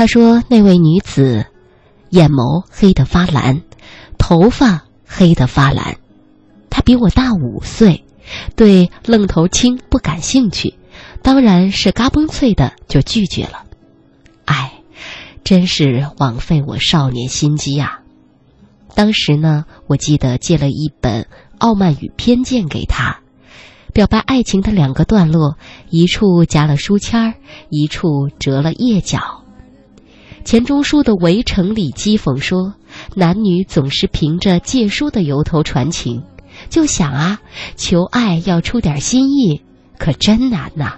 [0.00, 1.44] 他说那位女子，
[2.08, 3.60] 眼眸黑得发蓝，
[4.16, 5.98] 头发黑得发蓝，
[6.70, 8.02] 她比我大五岁，
[8.56, 10.72] 对愣头青不感兴趣，
[11.20, 13.66] 当然是嘎嘣脆的就拒绝了。
[14.46, 14.72] 哎，
[15.44, 18.00] 真是枉费我少年心机呀！
[18.94, 21.24] 当时呢，我记得借了一本
[21.58, 23.20] 《傲慢与偏见》给他。
[23.92, 25.58] 表白爱情的两个段落，
[25.90, 27.34] 一处夹了书签儿，
[27.68, 29.39] 一处折了页角。
[30.44, 32.74] 钱钟书的《围城》里讥讽说，
[33.14, 36.22] 男女总是凭着借书的由头传情，
[36.68, 37.40] 就想啊，
[37.76, 39.62] 求爱要出点心意，
[39.98, 40.96] 可真难呐。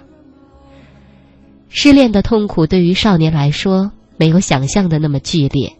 [1.69, 5.73] 失恋的痛苦对于少年来说，没有想象的那么剧烈。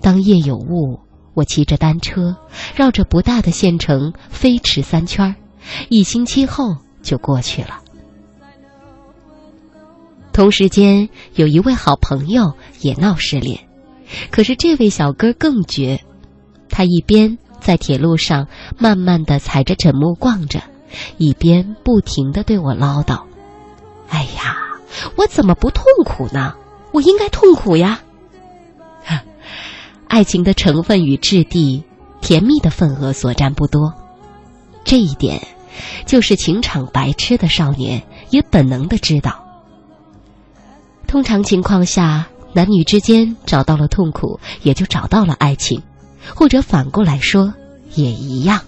[0.00, 1.00] 当夜有雾，
[1.34, 2.36] 我骑着单车，
[2.76, 5.34] 绕着不大的县城飞驰三圈儿。
[5.88, 7.80] 一星期后就过去了。
[10.38, 13.66] 同时间，有一位好朋友也闹失恋，
[14.30, 16.04] 可是这位小哥更绝，
[16.68, 18.46] 他一边在铁路上
[18.78, 20.62] 慢慢的踩着枕木逛着，
[21.16, 23.24] 一边不停的对我唠叨
[24.10, 24.58] ：“哎呀，
[25.16, 26.54] 我怎么不痛苦呢？
[26.92, 28.02] 我应该痛苦呀！”
[30.06, 31.82] 爱情的成分与质地，
[32.20, 33.92] 甜蜜的份额所占不多，
[34.84, 35.48] 这一点。
[36.06, 39.44] 就是情场白痴的少年也本能的知道。
[41.08, 45.82] 通常情况下，男女之间找到了痛苦，也就找到了爱情，
[46.34, 47.54] 或者反过来说
[47.94, 48.60] 也一样。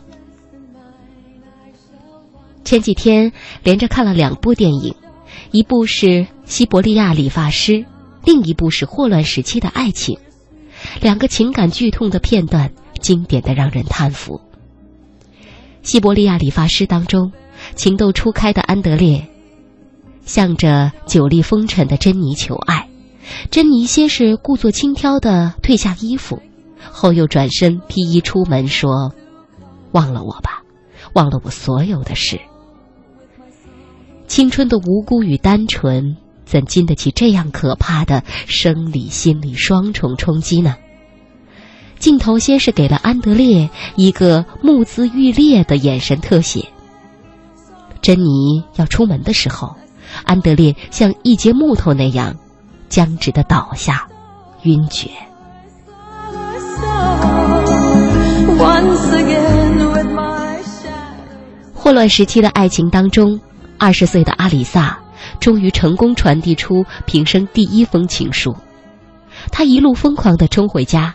[2.65, 4.95] 前几天连着看了两部电影，
[5.51, 6.07] 一部是
[6.47, 7.73] 《西伯利亚理发师》，
[8.25, 10.17] 另一部是《霍乱时期的爱情》，
[11.03, 14.41] 两个情感剧痛的片段，经典的让人叹服。
[15.83, 17.33] 西伯利亚理发师当中，
[17.75, 19.27] 情窦初开的安德烈，
[20.25, 22.89] 向着久历风尘的珍妮求爱，
[23.51, 26.41] 珍妮先是故作轻佻的褪下衣服，
[26.91, 29.13] 后又转身披衣出门说
[29.93, 30.63] ：“忘了我吧，
[31.15, 32.41] 忘了我所有的事。”
[34.29, 40.77] 青春的无辜与单纯，怎经得起这样可怕的生理心理双重冲击呢？
[41.99, 46.69] 镜头先是给了安德烈一个目眦欲裂的眼神特写。
[48.01, 49.77] 珍妮要出门的时候，
[50.25, 52.35] 安德烈像一截木头那样
[52.89, 54.07] 僵直的倒下，
[54.63, 55.11] 晕厥。
[61.75, 63.41] 霍乱时期的爱情当中，
[63.79, 64.99] 二十岁的阿里萨
[65.41, 68.55] 终于成功传递出平生第一封情书，
[69.51, 71.15] 他一路疯狂的冲回家。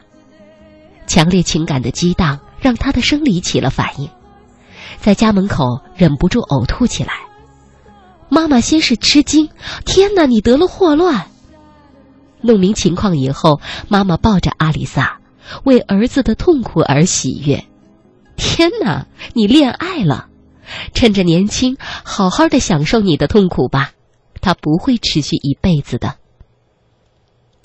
[1.07, 4.09] 强烈情感的激荡让他的生理起了反应，
[4.99, 7.13] 在家门口忍不住呕吐起来。
[8.29, 9.49] 妈妈先是吃惊
[9.85, 11.27] ：“天哪，你得了霍乱！”
[12.41, 15.19] 弄明情况以后，妈妈抱着阿里萨，
[15.63, 17.65] 为儿子的痛苦而喜悦。
[18.35, 20.27] “天哪，你恋爱了！
[20.93, 23.91] 趁着年轻，好好的享受你的痛苦吧，
[24.41, 26.15] 它不会持续一辈子的。”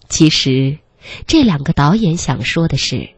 [0.08, 0.78] 其实，
[1.26, 3.10] 这两个导演想说的是。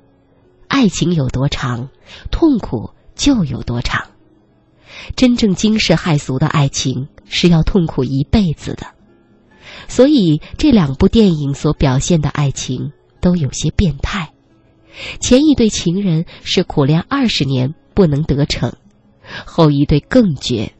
[0.69, 1.91] 爱情有多长，
[2.31, 4.09] 痛苦就有多长。
[5.15, 8.87] 真正惊世骇俗的爱情是要痛苦一辈子的。
[9.89, 14.33] 所以这两部电影所表现的爱情都有些变态。
[15.19, 18.75] 前一对情人是苦恋二十年不能得逞，
[19.47, 20.73] 后一对更绝。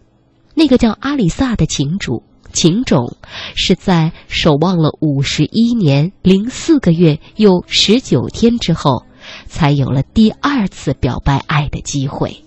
[0.55, 3.17] 那个叫阿里萨的情主情种，
[3.55, 9.05] 是在守望了五十一年零四个月又十九天之后。
[9.47, 12.43] 才有了第二次表白爱的机会。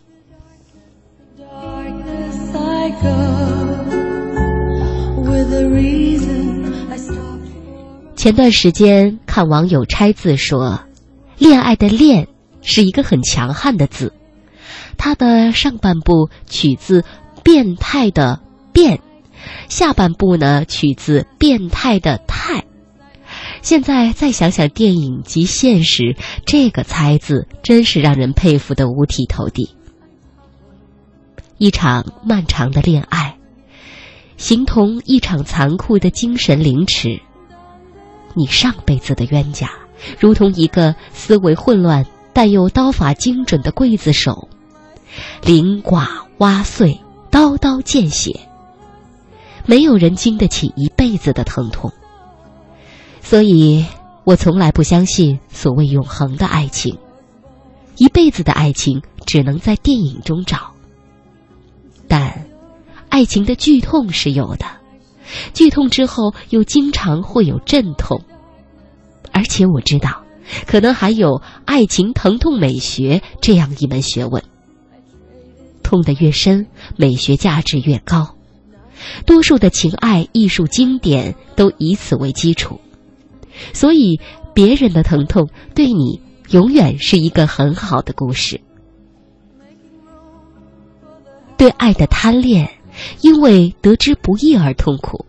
[8.16, 10.82] 前段时间看网友拆字说
[11.38, 12.28] ，“恋爱的恋”
[12.64, 14.14] 是一个很强悍的字，
[14.98, 17.04] 它的上半部取自
[17.44, 18.42] “变态”的
[18.74, 19.00] “变”，
[19.70, 22.66] 下半部呢取自“变态”的“态”。
[23.62, 26.16] 现在再想想电影及现实，
[26.48, 29.76] 这个“猜”字真是让人佩服的五体投地。
[31.60, 33.35] 一场漫长的恋爱，
[34.38, 37.22] 形同一场残酷的精神凌迟。
[38.34, 39.70] 你上辈子的冤家，
[40.20, 44.50] 如同一个思维混乱但又刀法精准的刽子手，
[45.42, 47.00] 凌剐挖碎，
[47.32, 48.42] 刀刀见血。
[49.66, 51.92] 没有人经得起一辈子的疼痛。
[53.22, 53.86] 所以，
[54.26, 56.98] 我从来不相信所谓永恒的爱情，
[57.98, 60.74] 一辈子的爱情只能在电影中找。
[62.08, 62.46] 但，
[63.16, 64.66] 爱情的剧痛是有的，
[65.54, 68.22] 剧痛之后又经常会有阵痛，
[69.32, 70.26] 而且我知道，
[70.68, 74.44] 可能还有爱情疼痛美学这样一门学问。
[75.82, 76.68] 痛得越深，
[76.98, 78.36] 美学价值越高。
[79.26, 82.82] 多数的情爱艺术经典都以此为基础，
[83.72, 84.20] 所以
[84.54, 86.20] 别人的疼痛对你
[86.50, 88.60] 永远是一个很好的故事。
[91.56, 92.70] 对爱的贪恋，
[93.22, 95.26] 因为得之不易而痛苦，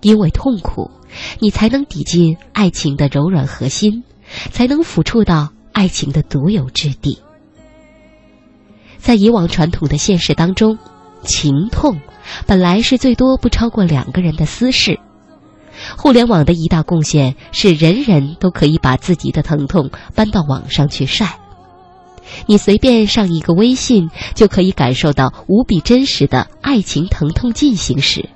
[0.00, 0.90] 因为痛苦，
[1.38, 4.04] 你才能抵进爱情的柔软核心，
[4.50, 7.18] 才能抚触到爱情的独有之地。
[8.98, 10.78] 在以往传统的现实当中，
[11.22, 12.00] 情痛
[12.46, 14.98] 本来是最多不超过两个人的私事。
[15.96, 21.38] 互联网的一大贡献是，人人都可以把自己的疼痛搬到网上去晒。
[22.46, 28.28] 你随便上一个微信，就可以感受到无比真实的爱情疼痛进行时。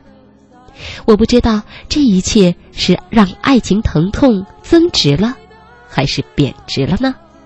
[1.06, 5.36] 我不知道这一切是让爱情疼痛增值了，
[5.88, 7.14] 还是贬值了呢？